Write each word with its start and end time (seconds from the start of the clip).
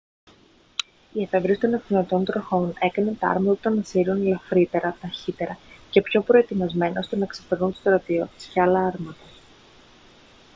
η 1.13 1.21
εφεύρεση 1.21 1.59
των 1.59 1.73
ακτινωτών 1.73 2.25
τροχών 2.25 2.73
έκανε 2.79 3.11
τα 3.19 3.29
άρματα 3.29 3.59
των 3.59 3.79
ασσυρίων 3.79 4.21
ελαφρύτερα 4.25 4.97
ταχύτερα 5.01 5.57
και 5.89 6.01
πιο 6.01 6.21
προετοιμασμένα 6.21 6.99
ώστε 6.99 7.15
να 7.17 7.25
ξεπερνούν 7.25 7.69
τους 7.69 7.79
στρατιώτες 7.79 8.45
και 8.53 8.61
άλλα 8.61 8.79
άρματα 8.79 9.25